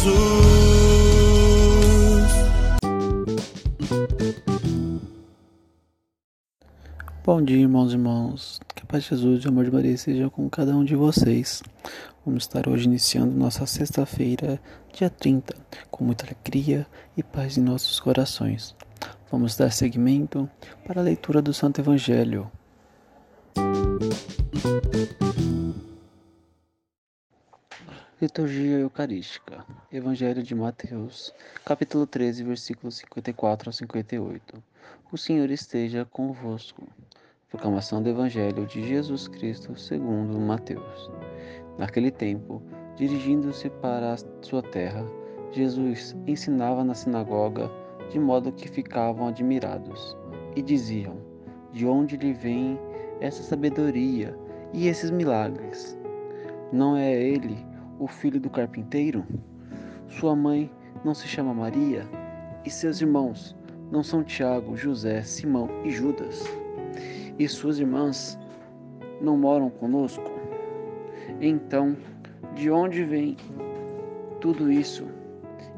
[0.00, 0.30] Jesus.
[7.22, 8.60] Bom dia, irmãos e irmãos.
[8.74, 10.96] Que a paz de Jesus e o amor de Maria seja com cada um de
[10.96, 11.62] vocês.
[12.24, 14.58] Vamos estar hoje iniciando nossa sexta-feira,
[14.92, 15.54] dia 30,
[15.90, 18.74] com muita alegria e paz em nossos corações.
[19.30, 20.48] Vamos dar seguimento
[20.86, 22.50] para a leitura do Santo Evangelho.
[28.20, 29.64] Liturgia Eucarística.
[29.90, 31.32] Evangelho de Mateus,
[31.64, 34.62] capítulo 13, versículos 54 a 58.
[35.10, 36.86] O Senhor esteja convosco.
[37.48, 41.10] Proclamação do Evangelho de Jesus Cristo segundo Mateus.
[41.78, 42.62] Naquele tempo,
[42.94, 45.02] dirigindo-se para a sua terra,
[45.50, 47.70] Jesus ensinava na sinagoga,
[48.10, 50.14] de modo que ficavam admirados,
[50.54, 51.16] e diziam:
[51.72, 52.78] De onde lhe vem
[53.18, 54.38] essa sabedoria
[54.74, 55.98] e esses milagres?
[56.70, 57.69] Não é ele
[58.00, 59.24] o filho do carpinteiro?
[60.08, 60.70] Sua mãe
[61.04, 62.02] não se chama Maria?
[62.64, 63.54] E seus irmãos
[63.92, 66.42] não são Tiago, José, Simão e Judas?
[67.38, 68.38] E suas irmãs
[69.20, 70.30] não moram conosco?
[71.40, 71.94] Então,
[72.54, 73.36] de onde vem
[74.40, 75.06] tudo isso?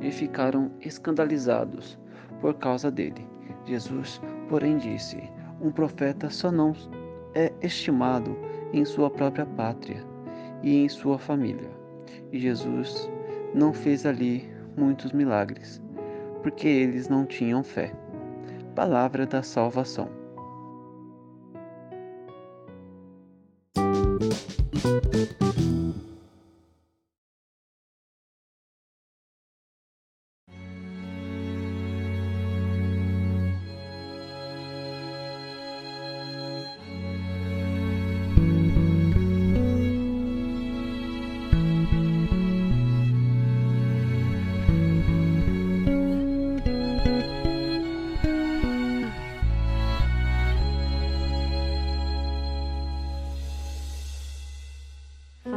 [0.00, 1.98] E ficaram escandalizados
[2.40, 3.26] por causa dele.
[3.64, 5.22] Jesus, porém, disse:
[5.60, 6.74] Um profeta só não
[7.34, 8.36] é estimado
[8.72, 10.02] em sua própria pátria
[10.62, 11.80] e em sua família.
[12.32, 13.10] E Jesus
[13.54, 15.80] não fez ali muitos milagres,
[16.42, 17.92] porque eles não tinham fé.
[18.74, 20.20] Palavra da salvação.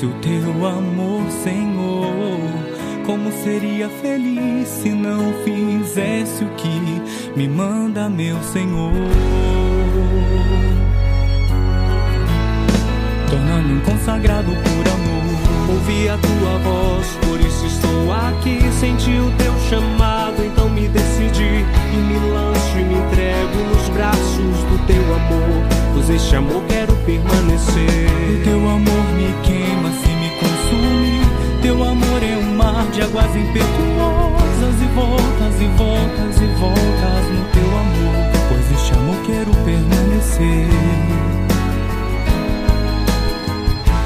[0.00, 2.40] fosse o teu amor, Senhor?
[3.04, 7.02] Como seria feliz se não fizesse o que
[7.36, 8.92] me manda, meu Senhor?
[13.28, 15.70] Tornando um consagrado por amor.
[15.70, 18.60] Ouvi a tua voz, por isso estou aqui.
[18.72, 24.64] Senti o teu chamado, então me decidi e me lanço e me entrego nos braços
[24.70, 25.80] do teu amor.
[25.92, 28.10] Pois este amor quero permanecer.
[28.40, 28.99] O teu amor
[33.00, 35.99] de águas impetuosas e voltas e voltas